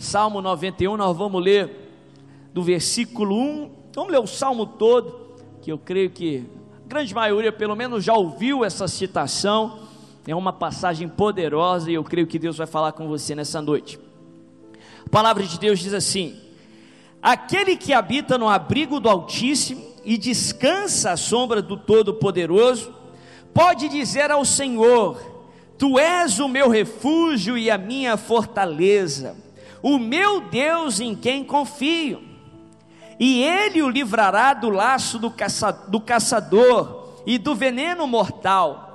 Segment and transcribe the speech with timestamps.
[0.00, 1.70] Salmo 91, nós vamos ler
[2.54, 3.70] do versículo 1.
[3.94, 6.46] Vamos ler o salmo todo, que eu creio que
[6.82, 9.80] a grande maioria, pelo menos, já ouviu essa citação.
[10.26, 14.00] É uma passagem poderosa e eu creio que Deus vai falar com você nessa noite.
[15.04, 16.40] A palavra de Deus diz assim:
[17.20, 22.94] Aquele que habita no abrigo do Altíssimo e descansa à sombra do Todo-Poderoso,
[23.52, 25.20] pode dizer ao Senhor:
[25.76, 29.36] Tu és o meu refúgio e a minha fortaleza,
[29.82, 32.22] o meu Deus em quem confio.
[33.18, 38.86] E ele o livrará do laço do, caça, do caçador e do veneno mortal.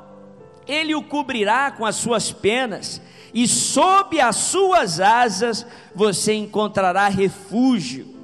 [0.67, 3.02] Ele o cobrirá com as suas penas,
[3.34, 8.16] e sob as suas asas você encontrará refúgio.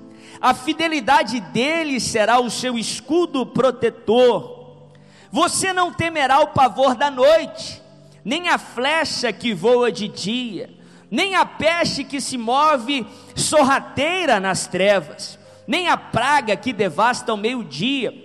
[0.41, 4.89] A fidelidade dele será o seu escudo protetor.
[5.31, 7.79] Você não temerá o pavor da noite,
[8.25, 10.69] nem a flecha que voa de dia,
[11.11, 15.37] nem a peste que se move sorrateira nas trevas,
[15.67, 18.23] nem a praga que devasta ao meio-dia.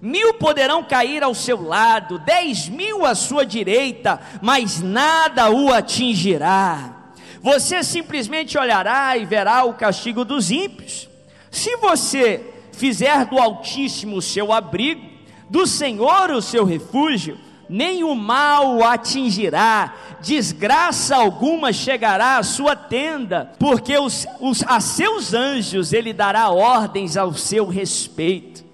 [0.00, 7.12] Mil poderão cair ao seu lado, dez mil à sua direita, mas nada o atingirá.
[7.42, 11.08] Você simplesmente olhará e verá o castigo dos ímpios.
[11.50, 15.06] Se você fizer do Altíssimo o seu abrigo,
[15.50, 22.74] do Senhor o seu refúgio, nem o mal o atingirá, desgraça alguma chegará à sua
[22.74, 28.64] tenda, porque os, os, a seus anjos ele dará ordens ao seu respeito,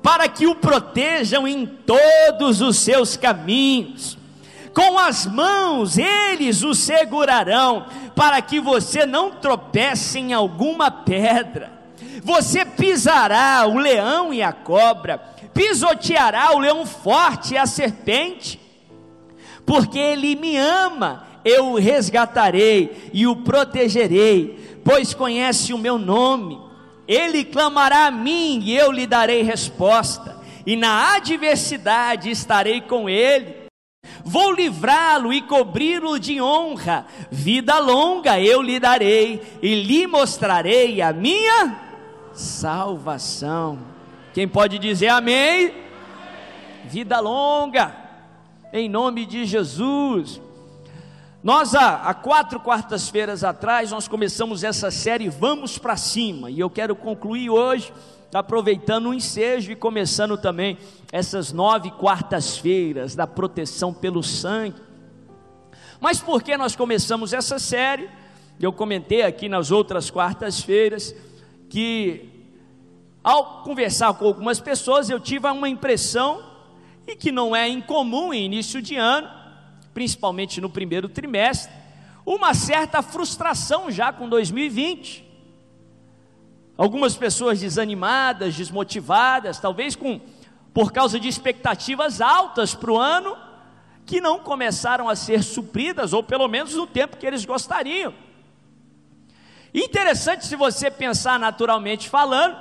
[0.00, 4.16] para que o protejam em todos os seus caminhos.
[4.72, 11.72] Com as mãos eles o segurarão, para que você não tropece em alguma pedra.
[12.22, 15.18] Você pisará o leão e a cobra,
[15.52, 18.59] pisoteará o leão forte e a serpente,
[19.64, 26.58] porque ele me ama, eu o resgatarei e o protegerei, pois conhece o meu nome.
[27.06, 33.60] Ele clamará a mim e eu lhe darei resposta, e na adversidade estarei com ele.
[34.24, 41.12] Vou livrá-lo e cobri-lo de honra, vida longa eu lhe darei, e lhe mostrarei a
[41.12, 41.76] minha
[42.32, 43.78] salvação.
[44.32, 45.72] Quem pode dizer amém?
[46.84, 47.94] Vida longa,
[48.72, 50.40] em nome de Jesus.
[51.42, 56.94] Nós, há, quatro quartas-feiras atrás, nós começamos essa série Vamos para Cima, e eu quero
[56.94, 57.92] concluir hoje,
[58.32, 60.78] aproveitando o ensejo e começando também
[61.10, 64.80] essas nove quartas-feiras da proteção pelo sangue.
[65.98, 68.08] Mas por que nós começamos essa série?
[68.60, 71.14] Eu comentei aqui nas outras quartas-feiras
[71.68, 72.28] que
[73.24, 76.49] ao conversar com algumas pessoas eu tive uma impressão
[77.06, 79.28] e que não é incomum em início de ano,
[79.92, 81.72] principalmente no primeiro trimestre,
[82.24, 85.28] uma certa frustração já com 2020.
[86.76, 90.20] Algumas pessoas desanimadas, desmotivadas, talvez com
[90.72, 93.36] por causa de expectativas altas para o ano
[94.06, 98.14] que não começaram a ser supridas ou pelo menos no tempo que eles gostariam.
[99.72, 102.56] Interessante se você pensar naturalmente falando,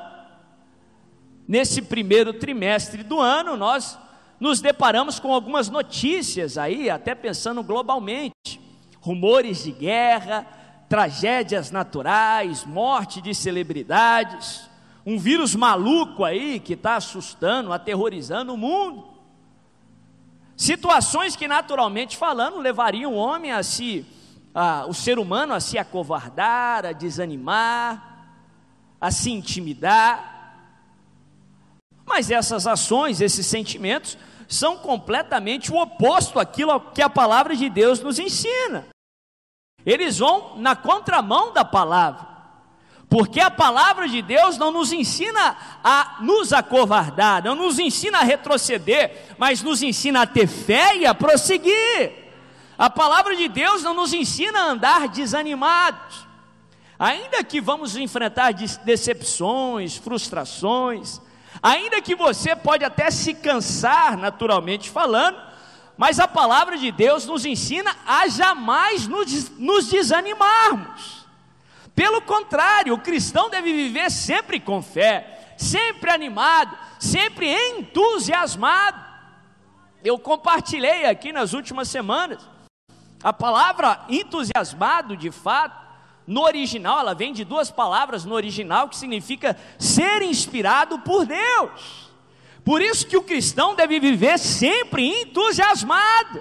[1.48, 3.98] nesse primeiro trimestre do ano, nós
[4.40, 8.60] nos deparamos com algumas notícias aí, até pensando globalmente:
[9.02, 10.46] rumores de guerra,
[10.88, 14.70] tragédias naturais, morte de celebridades,
[15.06, 19.08] um vírus maluco aí que está assustando, aterrorizando o mundo.
[20.56, 24.06] Situações que, naturalmente falando, levariam o homem a se
[24.54, 28.28] ah, o ser humano a se acovardar, a desanimar,
[29.00, 30.38] a se intimidar.
[32.06, 34.18] Mas essas ações, esses sentimentos,
[34.50, 38.88] são completamente o oposto àquilo que a palavra de Deus nos ensina.
[39.86, 42.28] Eles vão na contramão da palavra.
[43.08, 48.24] Porque a palavra de Deus não nos ensina a nos acovardar, não nos ensina a
[48.24, 52.30] retroceder, mas nos ensina a ter fé e a prosseguir.
[52.78, 56.28] A palavra de Deus não nos ensina a andar desanimados.
[56.98, 61.22] Ainda que vamos enfrentar decepções, frustrações,
[61.62, 65.38] ainda que você pode até se cansar naturalmente falando,
[65.98, 71.26] mas a palavra de Deus nos ensina a jamais nos, nos desanimarmos.
[71.94, 79.04] Pelo contrário, o cristão deve viver sempre com fé, sempre animado, sempre entusiasmado.
[80.02, 82.42] Eu compartilhei aqui nas últimas semanas
[83.22, 85.89] a palavra entusiasmado, de fato,
[86.30, 92.12] no original, ela vem de duas palavras no original que significa ser inspirado por Deus.
[92.64, 96.40] Por isso que o cristão deve viver sempre entusiasmado.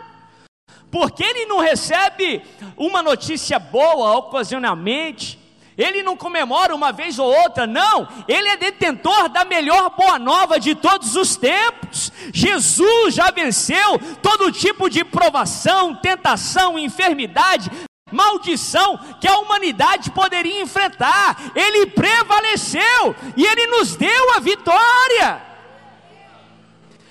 [0.90, 2.43] Porque ele não recebe
[2.76, 5.38] uma notícia boa ocasionalmente,
[5.76, 8.08] Ele não comemora uma vez ou outra, não.
[8.26, 12.12] Ele é detentor da melhor boa nova de todos os tempos.
[12.34, 17.70] Jesus já venceu todo tipo de provação, tentação, enfermidade,
[18.12, 21.52] maldição que a humanidade poderia enfrentar.
[21.55, 25.43] Ele prevaleceu e ele nos deu a vitória.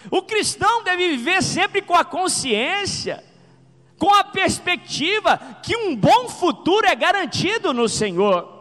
[0.09, 3.23] O cristão deve viver sempre com a consciência,
[3.97, 8.55] com a perspectiva que um bom futuro é garantido no Senhor.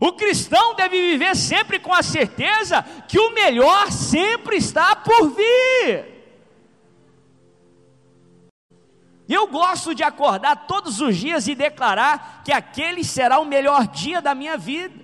[0.00, 6.21] O cristão deve viver sempre com a certeza que o melhor sempre está por vir.
[9.32, 14.20] Eu gosto de acordar todos os dias e declarar que aquele será o melhor dia
[14.20, 15.02] da minha vida.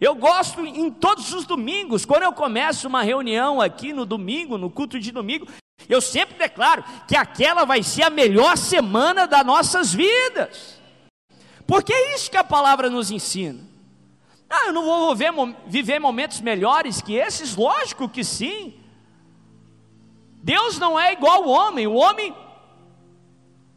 [0.00, 4.70] Eu gosto em todos os domingos, quando eu começo uma reunião aqui no domingo, no
[4.70, 5.46] culto de domingo,
[5.90, 10.80] eu sempre declaro que aquela vai ser a melhor semana das nossas vidas.
[11.66, 13.60] Porque é isso que a palavra nos ensina.
[14.48, 15.32] Ah, eu não vou viver,
[15.66, 17.54] viver momentos melhores que esses?
[17.54, 18.74] Lógico que sim.
[20.42, 21.86] Deus não é igual ao homem.
[21.86, 22.34] O homem,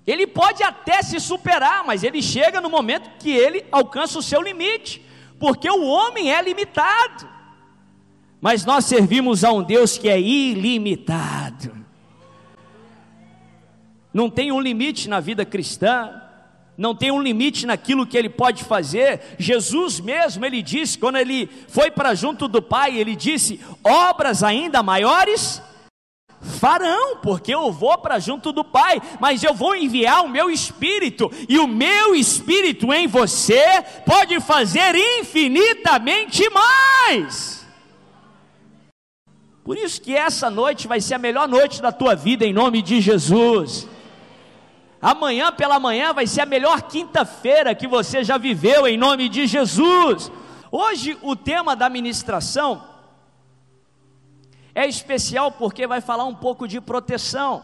[0.08, 4.42] ele pode até se superar, mas ele chega no momento que ele alcança o seu
[4.42, 5.06] limite,
[5.38, 7.28] porque o homem é limitado.
[8.40, 11.86] Mas nós servimos a um Deus que é ilimitado.
[14.14, 16.24] Não tem um limite na vida cristã
[16.78, 19.36] não tem um limite naquilo que ele pode fazer.
[19.40, 24.84] Jesus mesmo, ele disse, quando ele foi para junto do Pai, ele disse: obras ainda
[24.84, 25.62] maiores
[26.42, 31.32] farão, porque eu vou para junto do Pai, mas eu vou enviar o meu espírito,
[31.48, 37.66] e o meu espírito em você pode fazer infinitamente mais.
[39.64, 42.82] Por isso que essa noite vai ser a melhor noite da tua vida, em nome
[42.82, 43.88] de Jesus.
[45.02, 49.46] Amanhã pela manhã vai ser a melhor quinta-feira que você já viveu, em nome de
[49.46, 50.32] Jesus.
[50.72, 52.82] Hoje o tema da ministração
[54.78, 57.64] é especial porque vai falar um pouco de proteção.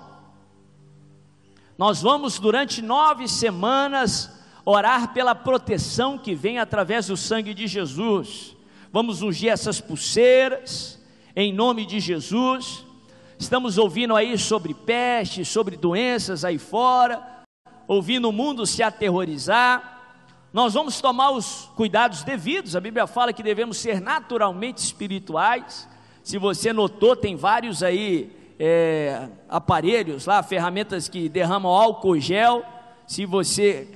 [1.78, 4.32] Nós vamos durante nove semanas
[4.66, 8.58] orar pela proteção que vem através do sangue de Jesus.
[8.92, 11.00] Vamos ungir essas pulseiras
[11.36, 12.84] em nome de Jesus.
[13.38, 17.44] Estamos ouvindo aí sobre peste, sobre doenças aí fora,
[17.88, 20.02] ouvindo o mundo se aterrorizar.
[20.52, 22.76] Nós vamos tomar os cuidados devidos.
[22.76, 25.93] A Bíblia fala que devemos ser naturalmente espirituais.
[26.24, 32.64] Se você notou, tem vários aí é, aparelhos lá, ferramentas que derramam álcool gel
[33.06, 33.90] se você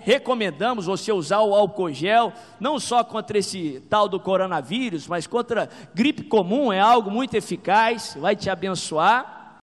[0.00, 5.68] recomendamos você usar o álcool gel, não só contra esse tal do coronavírus, mas contra
[5.94, 9.58] gripe comum, é algo muito eficaz, vai te abençoar.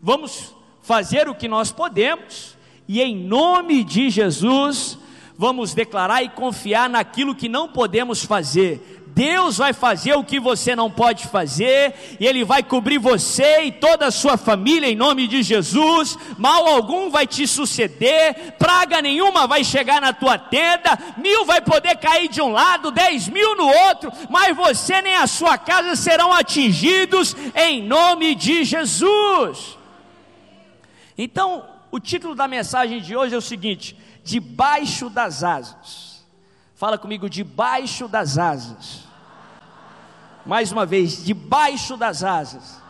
[0.00, 2.56] Vamos fazer o que nós podemos,
[2.88, 4.98] e em nome de Jesus,
[5.36, 10.74] vamos declarar e confiar naquilo que não podemos fazer, Deus vai fazer o que você
[10.74, 15.28] não pode fazer, e Ele vai cobrir você e toda a sua família em nome
[15.28, 16.16] de Jesus.
[16.38, 21.96] Mal algum vai te suceder, praga nenhuma vai chegar na tua tenda, mil vai poder
[21.96, 26.32] cair de um lado, dez mil no outro, mas você nem a sua casa serão
[26.32, 29.76] atingidos em nome de Jesus.
[31.18, 33.94] Então, o título da mensagem de hoje é o seguinte:
[34.24, 36.11] Debaixo das asas.
[36.82, 39.04] Fala comigo, debaixo das asas.
[40.44, 42.82] Mais uma vez, debaixo das asas.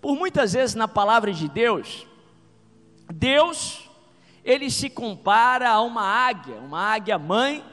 [0.00, 2.06] Por muitas vezes na palavra de Deus,
[3.12, 3.90] Deus,
[4.44, 7.64] ele se compara a uma águia, uma águia mãe,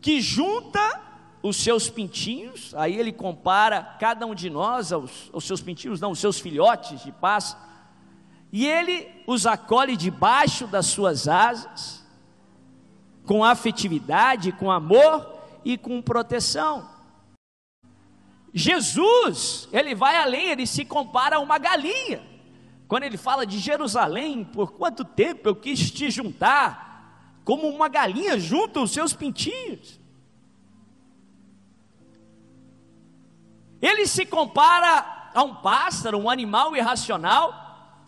[0.00, 1.02] que junta
[1.42, 6.12] os seus pintinhos, aí ele compara cada um de nós aos, aos seus pintinhos, não,
[6.12, 7.54] os seus filhotes de paz,
[8.50, 12.02] e ele os acolhe debaixo das suas asas,
[13.26, 16.88] com afetividade, com amor e com proteção.
[18.52, 22.22] Jesus, ele vai além, ele se compara a uma galinha.
[22.86, 28.38] Quando ele fala de Jerusalém, por quanto tempo eu quis te juntar, como uma galinha
[28.38, 29.98] junta os seus pintinhos.
[33.82, 37.98] Ele se compara a um pássaro, um animal irracional,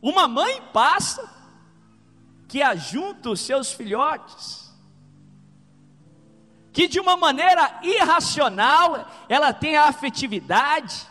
[0.00, 1.39] uma mãe pássaro
[2.50, 4.60] que ajunta os seus filhotes
[6.72, 11.06] que de uma maneira irracional ela tem a afetividade,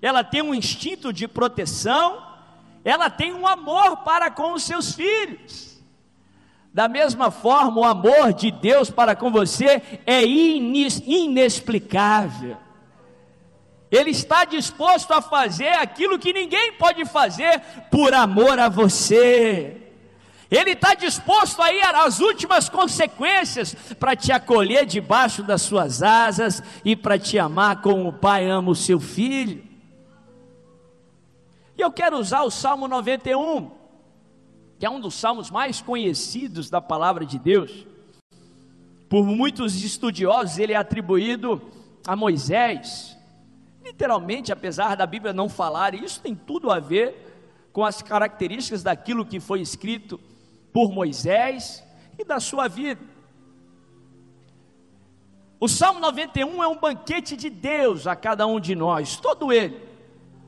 [0.00, 2.22] ela tem um instinto de proteção,
[2.84, 5.72] ela tem um amor para com os seus filhos.
[6.74, 12.56] Da mesma forma, o amor de Deus para com você é inexplicável.
[13.90, 17.60] Ele está disposto a fazer aquilo que ninguém pode fazer
[17.90, 19.81] por amor a você.
[20.52, 26.62] Ele está disposto a ir às últimas consequências para te acolher debaixo das suas asas
[26.84, 29.64] e para te amar como o pai ama o seu filho.
[31.74, 33.70] E eu quero usar o Salmo 91,
[34.78, 37.86] que é um dos salmos mais conhecidos da palavra de Deus.
[39.08, 41.62] Por muitos estudiosos, ele é atribuído
[42.06, 43.16] a Moisés.
[43.82, 49.24] Literalmente, apesar da Bíblia não falar, isso tem tudo a ver com as características daquilo
[49.24, 50.20] que foi escrito
[50.72, 51.84] por Moisés
[52.18, 53.00] e da sua vida.
[55.60, 59.80] O Salmo 91 é um banquete de Deus a cada um de nós, todo ele.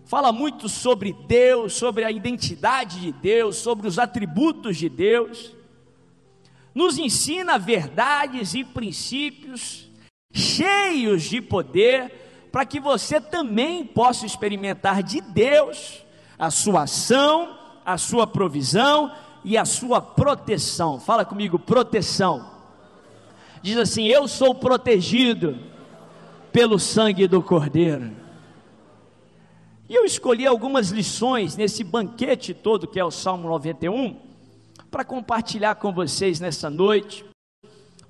[0.04, 5.52] Fala muito sobre Deus, sobre a identidade de Deus, sobre os atributos de Deus.
[6.75, 9.88] Nos ensina verdades e princípios
[10.33, 16.04] cheios de poder, para que você também possa experimentar de Deus
[16.37, 19.12] a sua ação, a sua provisão
[19.45, 20.99] e a sua proteção.
[20.99, 22.51] Fala comigo, proteção.
[23.63, 25.59] Diz assim: Eu sou protegido
[26.51, 28.11] pelo sangue do Cordeiro.
[29.89, 34.19] E eu escolhi algumas lições nesse banquete todo que é o Salmo 91,
[34.91, 37.25] para compartilhar com vocês nessa noite,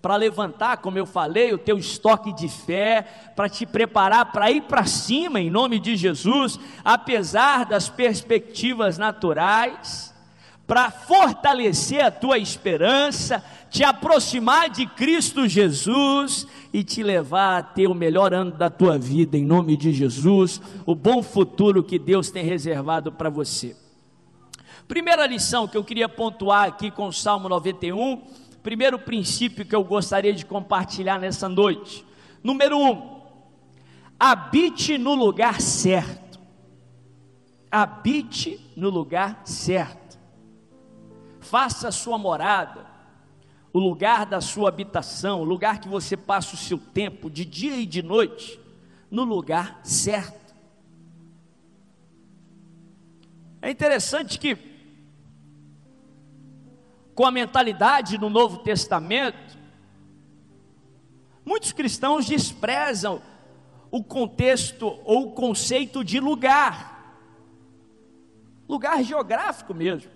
[0.01, 3.03] para levantar, como eu falei, o teu estoque de fé,
[3.35, 10.14] para te preparar para ir para cima em nome de Jesus, apesar das perspectivas naturais
[10.67, 17.87] para fortalecer a tua esperança, te aproximar de Cristo Jesus e te levar a ter
[17.87, 22.31] o melhor ano da tua vida, em nome de Jesus, o bom futuro que Deus
[22.31, 23.77] tem reservado para você.
[24.89, 28.23] Primeira lição que eu queria pontuar aqui com o Salmo 91,
[28.63, 32.05] primeiro princípio que eu gostaria de compartilhar nessa noite.
[32.43, 33.21] Número um,
[34.19, 36.41] habite no lugar certo.
[37.71, 40.04] Habite no lugar certo
[41.45, 42.87] faça a sua morada,
[43.73, 47.77] o lugar da sua habitação, o lugar que você passa o seu tempo, de dia
[47.77, 48.59] e de noite,
[49.11, 50.55] no lugar certo.
[53.61, 54.57] É interessante que,
[57.15, 59.59] com a mentalidade no Novo Testamento,
[61.45, 63.23] muitos cristãos desprezam
[63.91, 66.95] o contexto ou o conceito de lugar,
[68.69, 70.11] lugar geográfico mesmo.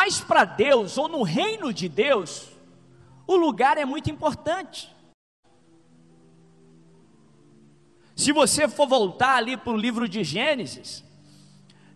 [0.00, 2.46] Mas para Deus, ou no reino de Deus,
[3.26, 4.94] o lugar é muito importante.
[8.14, 11.02] Se você for voltar ali para o livro de Gênesis,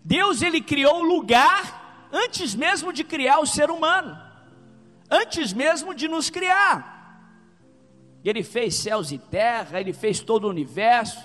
[0.04, 4.21] Deus ele criou o lugar antes mesmo de criar o ser humano,
[5.09, 7.30] antes mesmo de nos criar.
[8.25, 11.23] Ele fez céus e terra, ele fez todo o universo,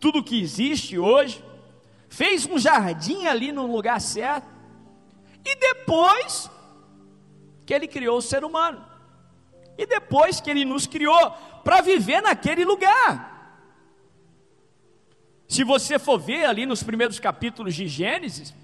[0.00, 1.40] tudo que existe hoje,
[2.08, 4.53] fez um jardim ali no lugar certo.
[5.44, 6.50] E depois
[7.66, 8.84] que ele criou o ser humano.
[9.76, 11.30] E depois que ele nos criou
[11.62, 13.32] para viver naquele lugar.
[15.48, 18.54] Se você for ver ali nos primeiros capítulos de Gênesis,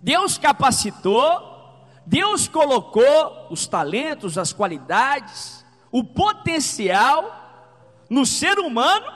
[0.00, 7.34] Deus capacitou, Deus colocou os talentos, as qualidades, o potencial
[8.08, 9.06] no ser humano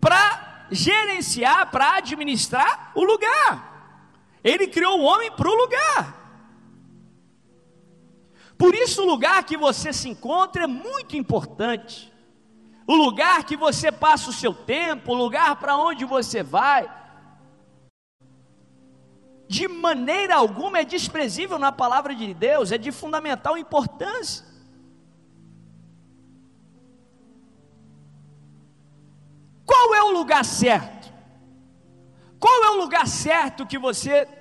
[0.00, 3.75] para gerenciar, para administrar o lugar.
[4.46, 6.02] Ele criou o homem para o lugar.
[8.56, 12.12] Por isso, o lugar que você se encontra é muito importante.
[12.86, 16.88] O lugar que você passa o seu tempo, o lugar para onde você vai,
[19.48, 24.46] de maneira alguma é desprezível na palavra de Deus, é de fundamental importância.
[29.64, 31.12] Qual é o lugar certo?
[32.38, 34.35] Qual é o lugar certo que você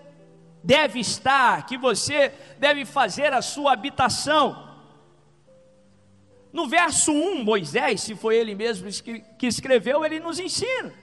[0.65, 4.73] deve estar, que você deve fazer a sua habitação?
[6.51, 8.89] No verso 1, Moisés, se foi ele mesmo
[9.37, 10.93] que escreveu, ele nos ensina.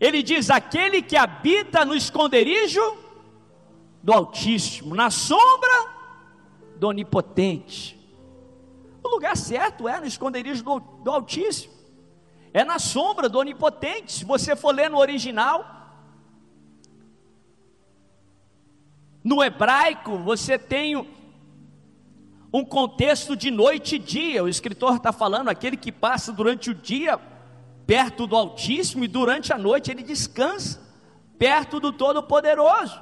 [0.00, 2.96] Ele diz: aquele que habita no esconderijo
[4.02, 5.90] do Altíssimo, na sombra
[6.76, 7.98] do Onipotente.
[9.02, 11.78] O lugar certo é no esconderijo do, do Altíssimo
[12.52, 14.12] é na sombra do onipotente.
[14.12, 15.77] Se você for ler no original,
[19.22, 20.96] no hebraico, você tem
[22.52, 24.44] um contexto de noite e dia.
[24.44, 27.18] O escritor está falando aquele que passa durante o dia
[27.86, 30.80] perto do Altíssimo e durante a noite ele descansa
[31.38, 33.00] perto do Todo-Poderoso.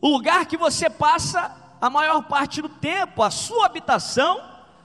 [0.00, 4.40] O lugar que você passa a maior parte do tempo, a sua habitação,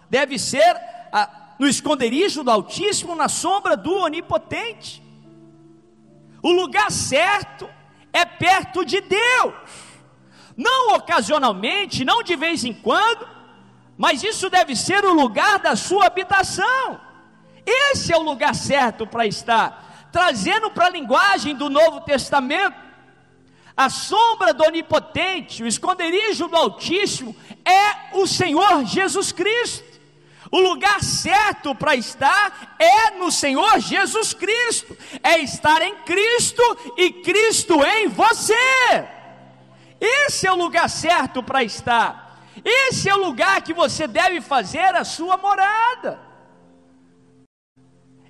[0.09, 0.75] deve ser
[1.11, 5.03] a, no esconderijo do Altíssimo, na sombra do Onipotente.
[6.41, 7.69] O lugar certo
[8.19, 9.53] é perto de Deus.
[10.55, 13.27] Não ocasionalmente, não de vez em quando,
[13.97, 16.99] mas isso deve ser o lugar da sua habitação.
[17.65, 20.07] Esse é o lugar certo para estar.
[20.11, 22.75] Trazendo para a linguagem do Novo Testamento,
[23.75, 29.88] a sombra do Onipotente, o esconderijo do Altíssimo, é o Senhor Jesus Cristo.
[30.51, 36.63] O lugar certo para estar é no Senhor Jesus Cristo, é estar em Cristo
[36.97, 38.55] e Cristo em você.
[39.99, 42.41] Esse é o lugar certo para estar.
[42.63, 46.19] Esse é o lugar que você deve fazer a sua morada.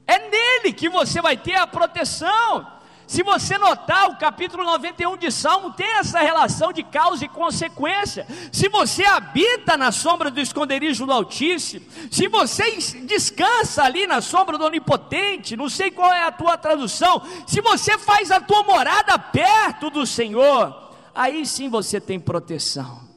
[0.06, 2.78] É nele que você vai ter a proteção.
[3.10, 8.28] Se você notar, o capítulo 91 de Salmo tem essa relação de causa e consequência.
[8.51, 14.60] Se você habita na sombra do esconderijo do Altíssimo, se você descansa ali na sombra
[14.60, 19.18] do Onipotente, não sei qual é a tua tradução, se você faz a tua morada
[19.18, 23.10] perto do Senhor, aí sim você tem proteção.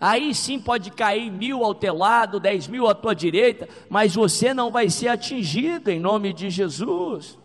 [0.00, 4.52] Aí sim pode cair mil ao teu lado, dez mil à tua direita, mas você
[4.52, 7.38] não vai ser atingido em nome de Jesus.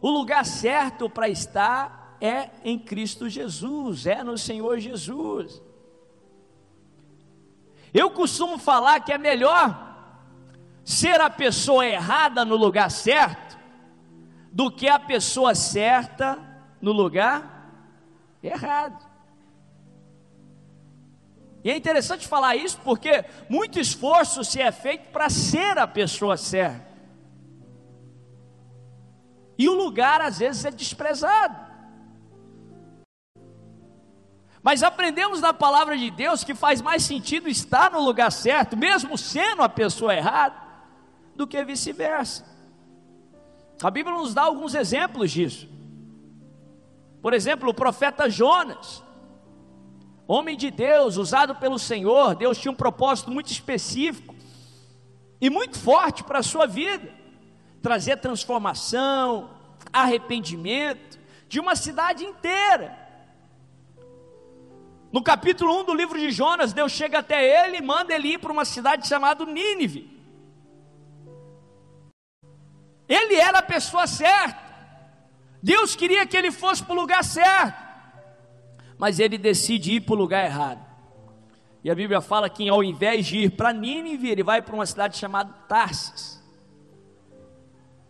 [0.00, 5.62] O lugar certo para estar é em Cristo Jesus, é no Senhor Jesus.
[7.92, 9.84] Eu costumo falar que é melhor
[10.84, 13.58] ser a pessoa errada no lugar certo
[14.52, 16.38] do que a pessoa certa
[16.80, 17.70] no lugar
[18.42, 19.04] errado.
[21.64, 26.36] E é interessante falar isso porque muito esforço se é feito para ser a pessoa
[26.36, 26.95] certa.
[29.58, 31.66] E o lugar às vezes é desprezado.
[34.62, 39.16] Mas aprendemos na palavra de Deus que faz mais sentido estar no lugar certo, mesmo
[39.16, 40.56] sendo a pessoa errada,
[41.34, 42.44] do que vice-versa.
[43.82, 45.68] A Bíblia nos dá alguns exemplos disso.
[47.22, 49.02] Por exemplo, o profeta Jonas,
[50.26, 54.34] homem de Deus, usado pelo Senhor, Deus tinha um propósito muito específico
[55.40, 57.25] e muito forte para a sua vida
[57.86, 59.48] trazer transformação,
[59.92, 62.98] arrependimento de uma cidade inteira.
[65.12, 68.38] No capítulo 1 do livro de Jonas, Deus chega até ele e manda ele ir
[68.38, 70.20] para uma cidade chamada Nínive.
[73.08, 74.60] Ele era a pessoa certa.
[75.62, 77.86] Deus queria que ele fosse para o lugar certo.
[78.98, 80.84] Mas ele decide ir para o lugar errado.
[81.84, 84.86] E a Bíblia fala que ao invés de ir para Nínive, ele vai para uma
[84.86, 86.35] cidade chamada Tarsis.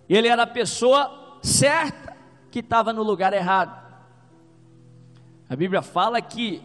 [0.09, 2.17] Ele era a pessoa certa
[2.51, 3.85] que estava no lugar errado.
[5.49, 6.63] A Bíblia fala que,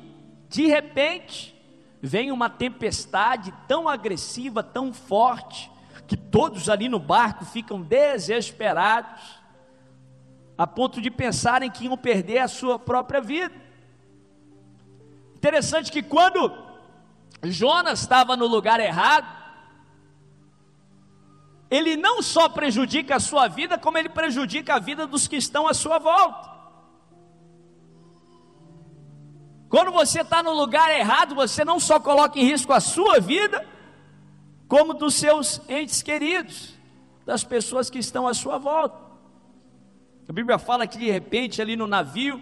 [0.49, 1.55] de repente,
[2.01, 5.71] vem uma tempestade tão agressiva, tão forte,
[6.07, 9.39] que todos ali no barco ficam desesperados,
[10.57, 13.55] a ponto de pensarem que iam perder a sua própria vida.
[15.35, 16.51] Interessante que quando
[17.43, 19.40] Jonas estava no lugar errado,
[21.71, 25.69] ele não só prejudica a sua vida, como ele prejudica a vida dos que estão
[25.69, 26.51] à sua volta.
[29.69, 33.65] Quando você está no lugar errado, você não só coloca em risco a sua vida,
[34.67, 36.73] como dos seus entes queridos,
[37.25, 38.99] das pessoas que estão à sua volta.
[40.27, 42.41] A Bíblia fala que de repente ali no navio,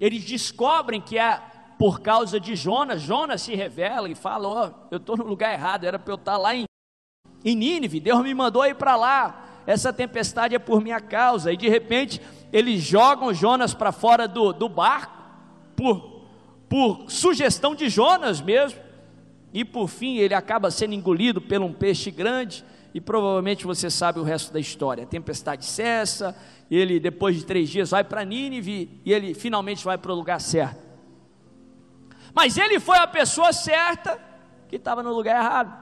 [0.00, 1.40] eles descobrem que é
[1.78, 5.52] por causa de Jonas, Jonas se revela e fala: Ó, oh, eu estou no lugar
[5.52, 6.64] errado, era para eu estar lá em
[7.44, 9.62] em Nínive, Deus me mandou ir para lá.
[9.66, 11.52] Essa tempestade é por minha causa.
[11.52, 12.20] E de repente,
[12.52, 15.16] eles jogam Jonas para fora do, do barco,
[15.76, 16.26] por,
[16.68, 18.80] por sugestão de Jonas mesmo.
[19.52, 22.64] E por fim, ele acaba sendo engolido por um peixe grande.
[22.94, 25.04] E provavelmente você sabe o resto da história.
[25.04, 26.36] A tempestade cessa,
[26.70, 30.40] ele depois de três dias vai para Nínive e ele finalmente vai para o lugar
[30.40, 30.80] certo.
[32.34, 34.18] Mas ele foi a pessoa certa
[34.68, 35.81] que estava no lugar errado.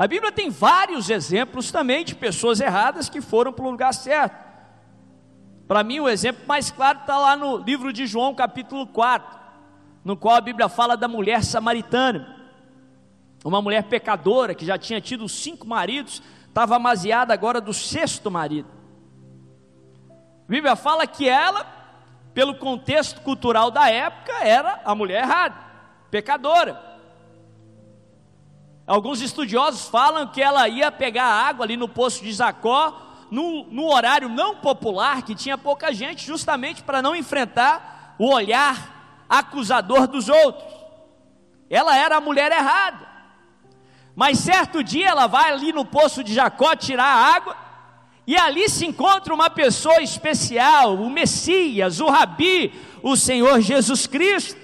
[0.00, 4.34] A Bíblia tem vários exemplos também de pessoas erradas que foram para o lugar certo.
[5.68, 9.38] Para mim, o exemplo mais claro está lá no livro de João, capítulo 4,
[10.02, 12.34] no qual a Bíblia fala da mulher samaritana.
[13.44, 18.70] Uma mulher pecadora que já tinha tido cinco maridos, estava amaziada agora do sexto marido.
[20.08, 21.66] A Bíblia fala que ela,
[22.32, 25.56] pelo contexto cultural da época, era a mulher errada,
[26.10, 26.89] pecadora.
[28.90, 33.00] Alguns estudiosos falam que ela ia pegar água ali no poço de Jacó,
[33.30, 40.08] no, horário não popular, que tinha pouca gente, justamente para não enfrentar o olhar acusador
[40.08, 40.74] dos outros.
[41.70, 43.06] Ela era a mulher errada.
[44.16, 47.56] Mas certo dia ela vai ali no poço de Jacó tirar a água,
[48.26, 52.74] E ali se encontra uma pessoa especial, o Messias, o Rabi,
[53.04, 54.60] o Senhor Jesus Cristo.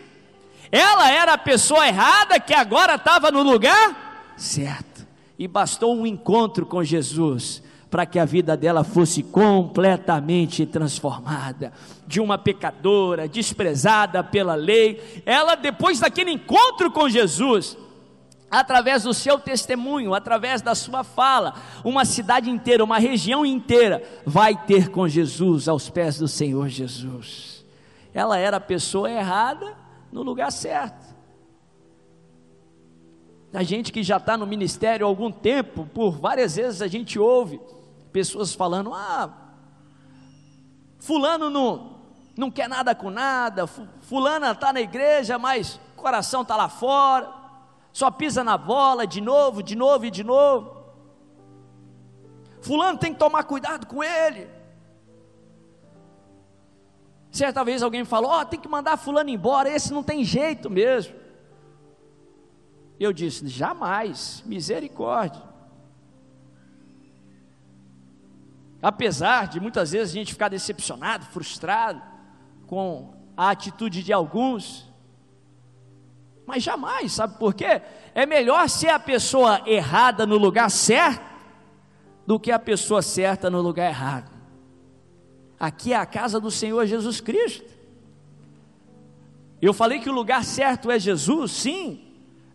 [0.73, 4.06] Ela era a pessoa errada que agora estava no lugar
[4.37, 5.07] certo.
[5.39, 11.73] E bastou um encontro com Jesus para que a vida dela fosse completamente transformada.
[12.07, 17.77] De uma pecadora, desprezada pela lei, ela, depois daquele encontro com Jesus,
[18.51, 24.57] através do seu testemunho, através da sua fala, uma cidade inteira, uma região inteira vai
[24.57, 27.65] ter com Jesus aos pés do Senhor Jesus.
[28.13, 29.75] Ela era a pessoa errada
[30.11, 31.06] no lugar certo.
[33.57, 37.19] A gente que já está no ministério há algum tempo, por várias vezes a gente
[37.19, 37.59] ouve
[38.13, 39.33] pessoas falando: ah,
[40.99, 42.03] Fulano não,
[42.37, 47.33] não quer nada com nada, Fulana está na igreja, mas o coração está lá fora,
[47.95, 50.77] só pisa na bola de novo, de novo e de novo.
[52.61, 54.51] Fulano tem que tomar cuidado com ele.
[57.31, 60.69] Certa vez alguém falou: Ó, oh, tem que mandar Fulano embora, esse não tem jeito
[60.69, 61.25] mesmo.
[62.99, 65.43] Eu disse: jamais, misericórdia.
[68.83, 72.01] Apesar de muitas vezes a gente ficar decepcionado, frustrado
[72.67, 74.91] com a atitude de alguns,
[76.47, 77.83] mas jamais, sabe por quê?
[78.15, 81.27] É melhor ser a pessoa errada no lugar certo
[82.27, 84.31] do que a pessoa certa no lugar errado.
[85.59, 87.65] Aqui é a casa do Senhor Jesus Cristo.
[89.61, 92.06] Eu falei que o lugar certo é Jesus, sim.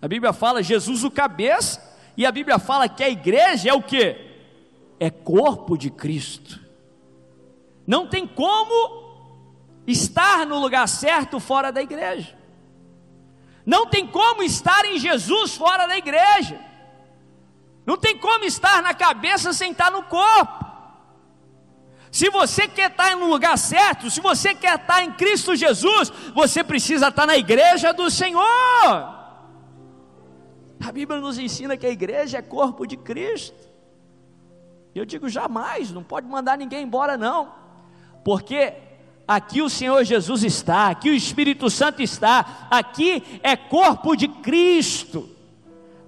[0.02, 1.82] A Bíblia fala Jesus o cabeça,
[2.18, 4.32] e a Bíblia fala que a igreja é o que?
[5.02, 6.60] é corpo de Cristo.
[7.88, 9.02] Não tem como
[9.88, 12.38] estar no lugar certo fora da igreja.
[13.66, 16.60] Não tem como estar em Jesus fora da igreja.
[17.84, 20.64] Não tem como estar na cabeça sem estar no corpo.
[22.12, 26.64] Se você quer estar no lugar certo, se você quer estar em Cristo Jesus, você
[26.64, 29.21] precisa estar na igreja do Senhor.
[30.84, 33.70] A Bíblia nos ensina que a igreja é corpo de Cristo.
[34.94, 37.54] Eu digo jamais, não pode mandar ninguém embora, não,
[38.26, 38.74] porque
[39.28, 45.30] aqui o Senhor Jesus está, aqui o Espírito Santo está, aqui é corpo de Cristo.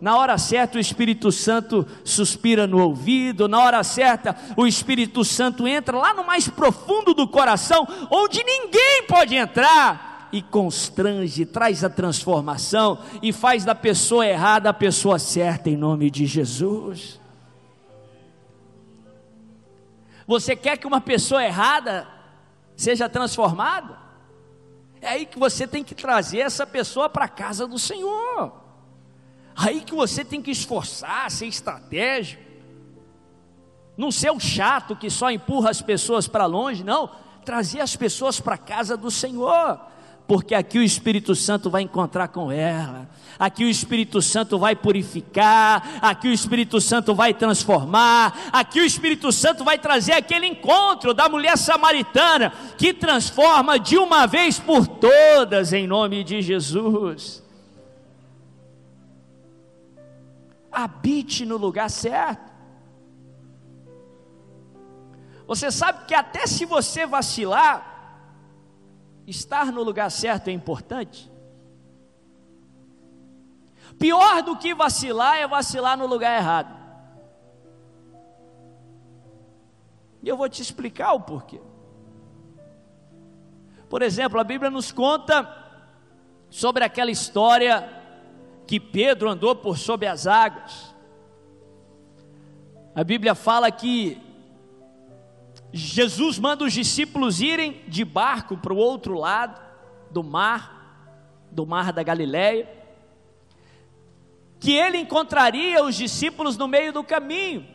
[0.02, 5.66] Na hora certa, o Espírito Santo suspira no ouvido, na hora certa, o Espírito Santo
[5.66, 11.90] entra lá no mais profundo do coração, onde ninguém pode entrar, e constrange, traz a
[11.92, 17.20] transformação e faz da pessoa errada a pessoa certa, em nome de Jesus.
[20.26, 22.08] Você quer que uma pessoa errada
[22.76, 23.96] seja transformada?
[25.00, 28.54] É aí que você tem que trazer essa pessoa para a casa do Senhor.
[29.56, 32.42] Aí que você tem que esforçar, ser estratégico.
[33.96, 37.12] Não ser o chato que só empurra as pessoas para longe, não.
[37.46, 39.94] Trazer as pessoas para a casa do Senhor
[40.28, 46.00] porque aqui o Espírito Santo vai encontrar com ela, aqui o Espírito Santo vai purificar,
[46.02, 51.28] aqui o Espírito Santo vai transformar, aqui o Espírito Santo vai trazer aquele encontro da
[51.28, 57.44] mulher samaritana que transforma de uma vez por todas, em nome de Jesus.
[60.72, 62.52] Habite no lugar certo.
[65.46, 67.93] Você sabe que até se você vacilar,
[69.26, 71.32] Estar no lugar certo é importante.
[73.98, 76.84] Pior do que vacilar é vacilar no lugar errado.
[80.22, 81.62] E eu vou te explicar o porquê.
[83.90, 85.48] Por exemplo, a Bíblia nos conta
[86.50, 88.02] sobre aquela história
[88.66, 90.96] que Pedro andou por sobre as águas.
[92.96, 94.23] A Bíblia fala que
[95.76, 99.60] Jesus manda os discípulos irem de barco para o outro lado
[100.12, 102.70] do mar, do mar da Galileia,
[104.60, 107.68] que ele encontraria os discípulos no meio do caminho.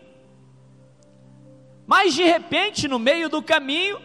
[1.89, 4.01] Mas de repente, no meio do caminho,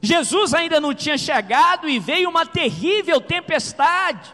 [0.00, 4.32] Jesus ainda não tinha chegado e veio uma terrível tempestade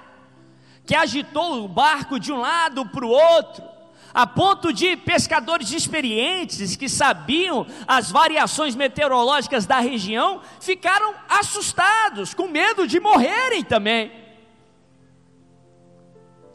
[0.87, 3.72] que agitou o barco de um lado para o outro
[4.15, 12.49] a ponto de pescadores experientes que sabiam as variações meteorológicas da região ficaram assustados, com
[12.49, 14.13] medo de morrerem também.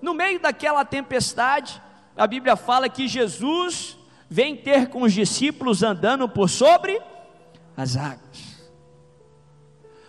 [0.01, 1.81] No meio daquela tempestade,
[2.15, 3.97] a Bíblia fala que Jesus
[4.29, 7.01] vem ter com os discípulos andando por sobre
[7.75, 8.57] as águas.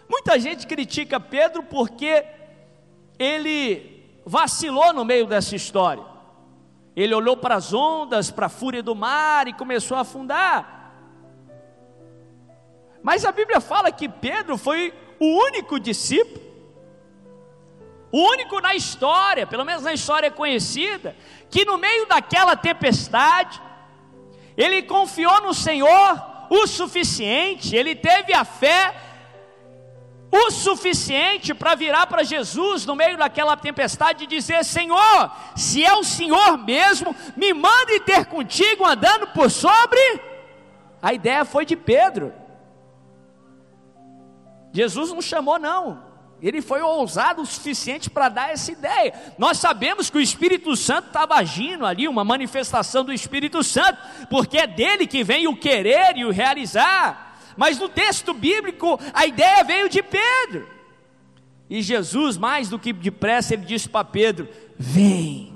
[0.08, 2.24] Muita gente critica Pedro porque
[3.18, 6.17] ele vacilou no meio dessa história.
[6.98, 10.90] Ele olhou para as ondas, para a fúria do mar e começou a afundar.
[13.00, 16.44] Mas a Bíblia fala que Pedro foi o único discípulo,
[18.10, 21.14] o único na história, pelo menos na história conhecida,
[21.48, 23.62] que no meio daquela tempestade,
[24.56, 28.92] ele confiou no Senhor o suficiente, ele teve a fé
[30.30, 35.94] o suficiente para virar para Jesus no meio daquela tempestade e dizer: Senhor, se é
[35.94, 39.98] o Senhor mesmo, me mande ter contigo andando por sobre.
[41.00, 42.34] A ideia foi de Pedro.
[44.72, 46.06] Jesus não chamou, não.
[46.40, 49.12] Ele foi ousado o suficiente para dar essa ideia.
[49.36, 53.98] Nós sabemos que o Espírito Santo estava agindo ali, uma manifestação do Espírito Santo,
[54.30, 57.27] porque é dele que vem o querer e o realizar.
[57.58, 60.68] Mas no texto bíblico, a ideia veio de Pedro.
[61.68, 65.52] E Jesus, mais do que depressa, ele disse para Pedro: Vem.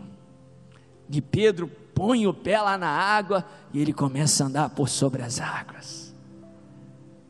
[1.09, 5.23] E Pedro põe o pé lá na água e ele começa a andar por sobre
[5.23, 6.13] as águas.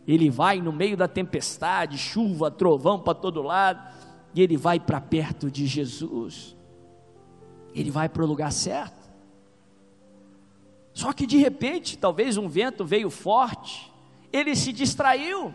[0.08, 3.86] Ele vai no meio da tempestade, chuva, trovão para todo lado,
[4.34, 6.56] e ele vai para perto de Jesus.
[7.74, 9.10] Ele vai para o lugar certo.
[10.94, 13.91] Só que de repente, talvez um vento veio forte,
[14.32, 15.54] ele se distraiu.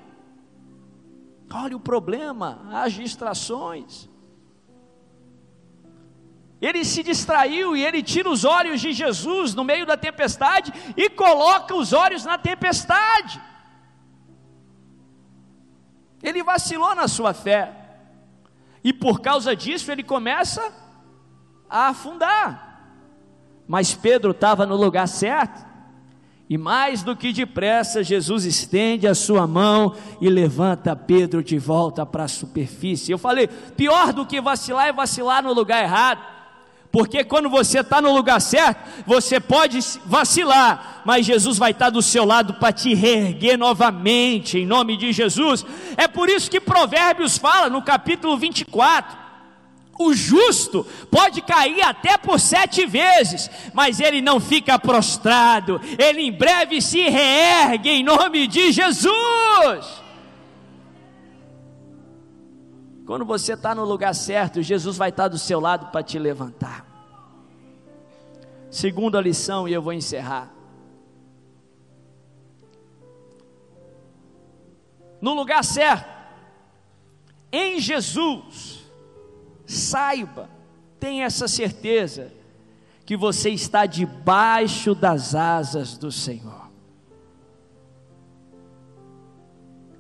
[1.52, 4.10] Olha o problema, as distrações.
[6.62, 11.10] Ele se distraiu e ele tira os olhos de Jesus no meio da tempestade e
[11.10, 13.42] coloca os olhos na tempestade.
[16.22, 17.74] Ele vacilou na sua fé.
[18.84, 20.74] E por causa disso ele começa
[21.70, 22.68] a afundar.
[23.68, 25.66] Mas Pedro estava no lugar certo.
[26.50, 32.06] E mais do que depressa, Jesus estende a sua mão e levanta Pedro de volta
[32.06, 33.12] para a superfície.
[33.12, 36.38] Eu falei: pior do que vacilar é vacilar no lugar errado.
[36.90, 41.92] Porque quando você está no lugar certo, você pode vacilar, mas Jesus vai estar tá
[41.92, 45.66] do seu lado para te reerguer novamente, em nome de Jesus.
[45.98, 49.27] É por isso que Provérbios fala no capítulo 24.
[50.00, 56.32] O justo pode cair até por sete vezes, mas ele não fica prostrado, ele em
[56.32, 60.04] breve se reergue em nome de Jesus.
[63.08, 66.86] Quando você está no lugar certo, Jesus vai estar do seu lado para te levantar.
[68.70, 70.52] Segunda lição, e eu vou encerrar.
[75.22, 76.08] No lugar certo,
[77.52, 78.86] em Jesus,
[79.67, 80.49] saiba,
[80.99, 82.34] tenha essa certeza,
[83.06, 86.67] que você está debaixo das asas do Senhor.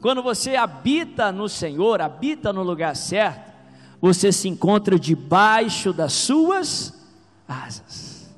[0.01, 3.51] Quando você habita no Senhor, habita no lugar certo,
[3.99, 6.93] você se encontra debaixo das suas
[7.47, 8.35] asas.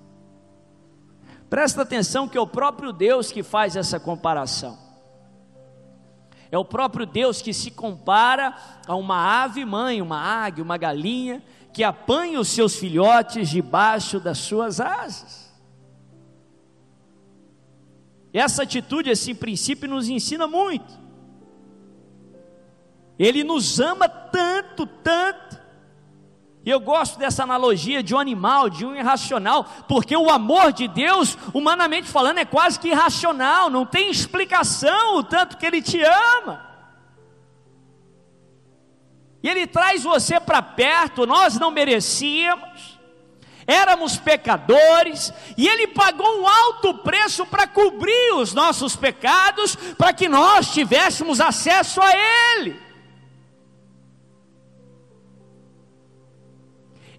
[1.50, 4.89] Presta atenção que é o próprio Deus que faz essa comparação.
[6.52, 8.56] É o próprio Deus que se compara
[8.88, 14.40] a uma ave mãe, uma águia, uma galinha, que apanha os seus filhotes debaixo das
[14.40, 15.50] suas asas.
[18.34, 20.98] Essa atitude, esse princípio nos ensina muito.
[23.18, 25.59] Ele nos ama tanto, tanto.
[26.70, 30.88] E eu gosto dessa analogia de um animal, de um irracional, porque o amor de
[30.88, 36.00] Deus, humanamente falando, é quase que irracional, não tem explicação o tanto que Ele te
[36.00, 36.64] ama.
[39.42, 43.00] E Ele traz você para perto, nós não merecíamos,
[43.66, 50.30] éramos pecadores, e Ele pagou um alto preço para cobrir os nossos pecados, para que
[50.30, 52.89] nós tivéssemos acesso a Ele.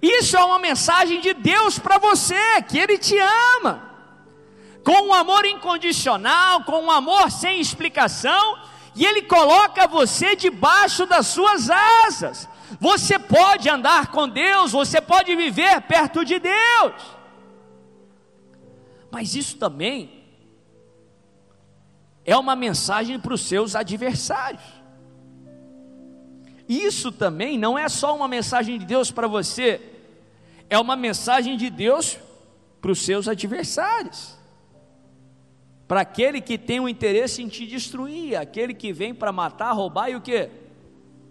[0.02, 3.16] Isso é uma mensagem de Deus para você, que Ele te
[3.56, 3.90] ama,
[4.82, 8.58] com um amor incondicional, com um amor sem explicação,
[8.96, 12.48] e Ele coloca você debaixo das suas asas.
[12.80, 16.94] Você pode andar com Deus, você pode viver perto de Deus,
[19.10, 20.24] mas isso também
[22.24, 24.79] é uma mensagem para os seus adversários.
[26.70, 29.80] Isso também não é só uma mensagem de Deus para você,
[30.68, 32.16] é uma mensagem de Deus
[32.80, 34.38] para os seus adversários.
[35.88, 39.72] Para aquele que tem o um interesse em te destruir, aquele que vem para matar,
[39.72, 40.48] roubar e o que?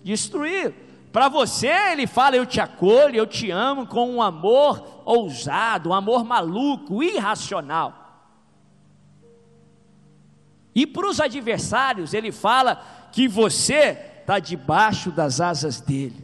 [0.04, 0.74] Destruir.
[1.10, 5.94] Para você, ele fala: Eu te acolho, eu te amo com um amor ousado, um
[5.94, 8.28] amor maluco, irracional.
[10.76, 16.24] E para os adversários, ele fala que você está debaixo das asas dele.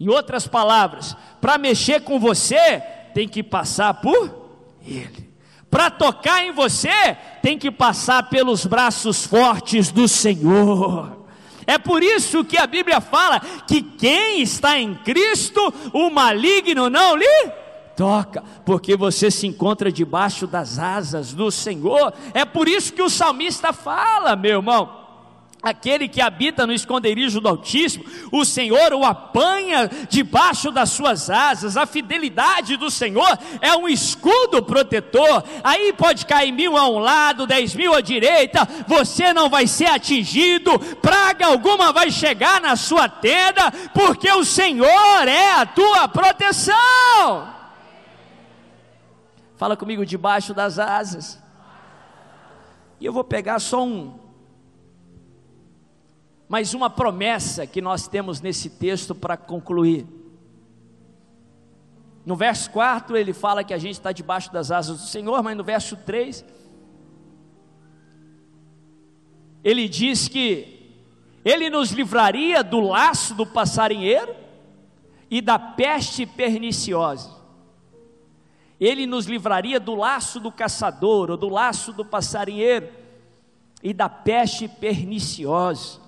[0.00, 4.42] Em outras palavras, para mexer com você, tem que passar por
[4.86, 5.34] ele.
[5.70, 11.26] para tocar em você, tem que passar pelos braços fortes do Senhor.
[11.66, 17.16] É por isso que a Bíblia fala que quem está em Cristo, o maligno não
[17.16, 17.50] lhe
[17.96, 22.14] toca, porque você se encontra debaixo das asas do Senhor.
[22.32, 25.03] É por isso que o salmista fala, meu irmão
[25.64, 31.78] aquele que habita no esconderijo do Altíssimo, o Senhor o apanha debaixo das suas asas,
[31.78, 37.46] a fidelidade do Senhor é um escudo protetor, aí pode cair mil a um lado,
[37.46, 43.08] dez mil à direita, você não vai ser atingido, praga alguma vai chegar na sua
[43.08, 47.54] tenda, porque o Senhor é a tua proteção.
[49.56, 51.42] Fala comigo debaixo das asas.
[53.00, 54.23] E eu vou pegar só um
[56.54, 60.06] mais uma promessa que nós temos nesse texto para concluir.
[62.24, 65.56] No verso 4 ele fala que a gente está debaixo das asas do Senhor, mas
[65.56, 66.44] no verso 3
[69.64, 70.94] ele diz que
[71.44, 74.32] ele nos livraria do laço do passarinheiro
[75.28, 77.34] e da peste perniciosa.
[78.78, 82.92] Ele nos livraria do laço do caçador ou do laço do passarinheiro
[83.82, 86.03] e da peste perniciosa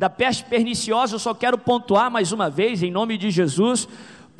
[0.00, 3.86] da peste perniciosa, eu só quero pontuar mais uma vez, em nome de Jesus,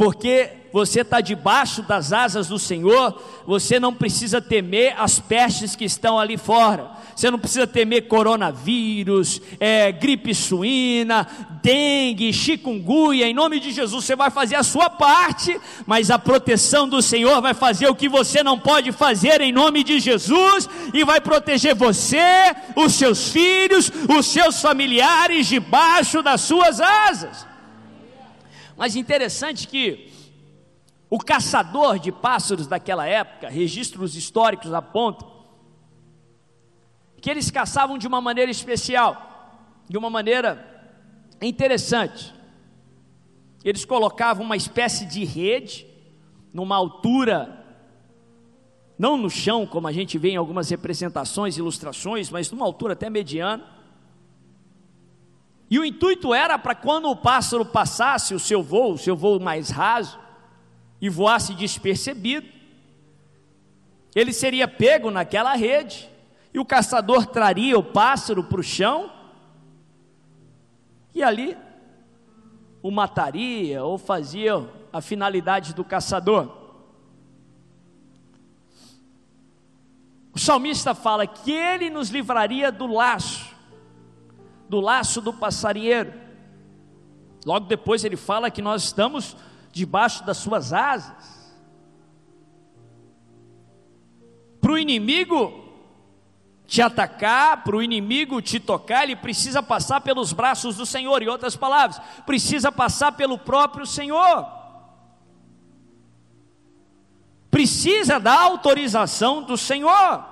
[0.00, 5.84] porque você está debaixo das asas do Senhor, você não precisa temer as pestes que
[5.84, 11.26] estão ali fora, você não precisa temer coronavírus, é, gripe suína,
[11.62, 16.88] dengue, chikungunya, em nome de Jesus você vai fazer a sua parte, mas a proteção
[16.88, 21.04] do Senhor vai fazer o que você não pode fazer em nome de Jesus, e
[21.04, 27.49] vai proteger você, os seus filhos, os seus familiares debaixo das suas asas.
[28.80, 30.10] Mas interessante que
[31.10, 35.30] o caçador de pássaros daquela época, registros históricos apontam,
[37.20, 40.96] que eles caçavam de uma maneira especial, de uma maneira
[41.42, 42.32] interessante.
[43.62, 45.86] Eles colocavam uma espécie de rede,
[46.50, 47.62] numa altura,
[48.98, 53.10] não no chão, como a gente vê em algumas representações, ilustrações, mas numa altura até
[53.10, 53.79] mediana
[55.70, 59.38] e o intuito era para quando o pássaro passasse o seu voo, o seu voo
[59.38, 60.18] mais raso,
[61.00, 62.48] e voasse despercebido,
[64.14, 66.10] ele seria pego naquela rede,
[66.52, 69.12] e o caçador traria o pássaro para o chão,
[71.14, 71.56] e ali
[72.82, 76.58] o mataria ou fazia a finalidade do caçador.
[80.32, 83.49] O salmista fala que ele nos livraria do laço,
[84.70, 86.14] do laço do passarinheiro.
[87.44, 89.36] Logo depois ele fala que nós estamos
[89.72, 91.52] debaixo das suas asas.
[94.60, 95.68] Para o inimigo
[96.68, 101.28] te atacar, para o inimigo te tocar, ele precisa passar pelos braços do Senhor, em
[101.28, 104.46] outras palavras, precisa passar pelo próprio Senhor.
[107.50, 110.24] Precisa da autorização do Senhor.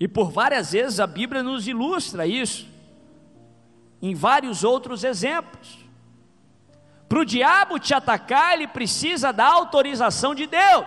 [0.00, 2.70] E por várias vezes a Bíblia nos ilustra isso
[4.02, 5.78] em vários outros exemplos.
[7.08, 10.86] Para o diabo te atacar, ele precisa da autorização de Deus.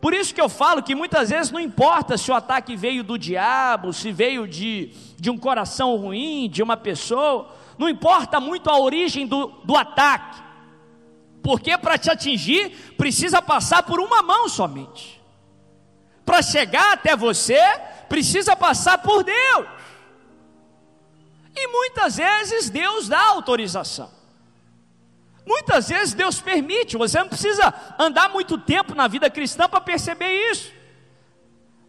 [0.00, 3.18] Por isso que eu falo que muitas vezes não importa se o ataque veio do
[3.18, 8.78] diabo, se veio de, de um coração ruim, de uma pessoa, não importa muito a
[8.78, 10.42] origem do, do ataque,
[11.42, 15.20] porque para te atingir precisa passar por uma mão somente,
[16.24, 17.60] para chegar até você
[18.08, 19.79] precisa passar por Deus.
[21.54, 24.10] E muitas vezes Deus dá autorização.
[25.46, 30.32] Muitas vezes Deus permite, você não precisa andar muito tempo na vida cristã para perceber
[30.50, 30.70] isso.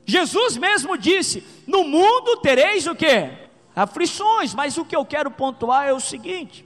[0.05, 3.29] Jesus mesmo disse: No mundo tereis o que?
[3.75, 6.65] Aflições, mas o que eu quero pontuar é o seguinte: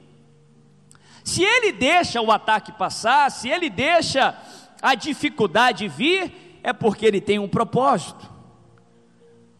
[1.23, 4.37] se ele deixa o ataque passar, se ele deixa
[4.81, 8.29] a dificuldade vir, é porque ele tem um propósito,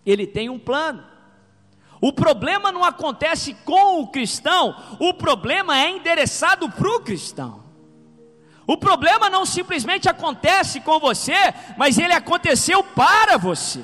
[0.06, 1.15] ele tem um plano.
[2.02, 7.64] O problema não acontece com o cristão, o problema é endereçado para o cristão.
[8.68, 13.84] O problema não simplesmente acontece com você, mas ele aconteceu para você.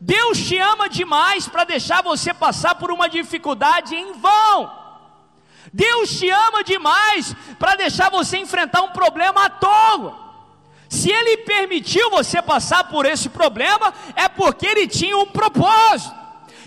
[0.00, 4.82] Deus te ama demais para deixar você passar por uma dificuldade em vão.
[5.72, 10.18] Deus te ama demais para deixar você enfrentar um problema à toa.
[10.88, 16.21] Se Ele permitiu você passar por esse problema, é porque Ele tinha um propósito.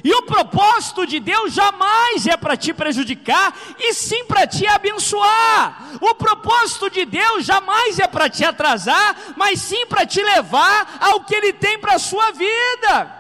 [0.06, 5.98] E o propósito de Deus jamais é para te prejudicar, e sim para te abençoar.
[6.00, 11.22] O propósito de Deus jamais é para te atrasar, mas sim para te levar ao
[11.22, 13.16] que Ele tem para a sua vida.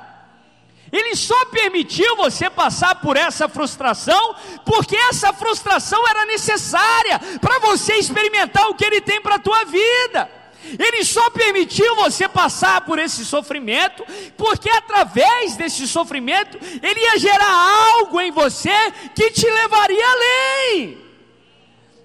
[0.92, 7.96] Ele só permitiu você passar por essa frustração, porque essa frustração era necessária para você
[7.96, 10.45] experimentar o que Ele tem para a tua vida.
[10.80, 14.04] Ele só permitiu você passar por esse sofrimento,
[14.36, 17.54] porque através desse sofrimento, Ele ia gerar
[17.96, 21.06] algo em você que te levaria além.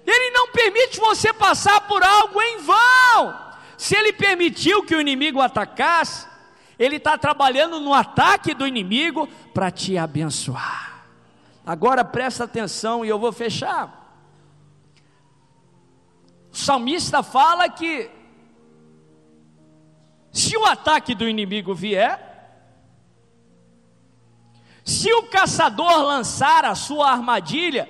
[0.05, 3.51] Ele não permite você passar por algo em vão.
[3.77, 6.27] Se Ele permitiu que o inimigo atacasse,
[6.77, 11.05] Ele está trabalhando no ataque do inimigo para te abençoar.
[11.65, 13.99] Agora presta atenção e eu vou fechar.
[16.51, 18.09] O salmista fala que
[20.31, 22.29] se o ataque do inimigo vier,
[24.83, 27.89] se o caçador lançar a sua armadilha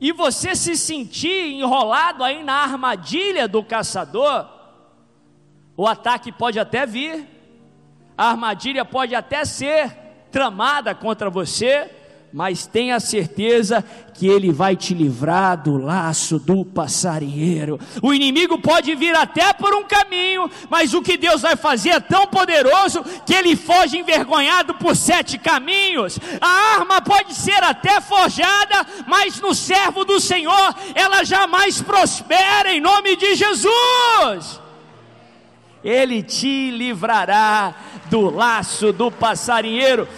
[0.00, 4.48] e você se sentir enrolado aí na armadilha do caçador,
[5.76, 7.28] o ataque pode até vir,
[8.16, 9.90] a armadilha pode até ser
[10.30, 11.90] tramada contra você,
[12.36, 13.82] mas tenha certeza
[14.12, 17.80] que ele vai te livrar do laço do passarinheiro.
[18.02, 22.00] O inimigo pode vir até por um caminho, mas o que Deus vai fazer é
[22.00, 26.18] tão poderoso que ele foge envergonhado por sete caminhos.
[26.38, 32.82] A arma pode ser até forjada, mas no servo do Senhor ela jamais prospera em
[32.82, 34.60] nome de Jesus.
[35.82, 37.74] Ele te livrará
[38.10, 40.08] do laço do passarinheiro.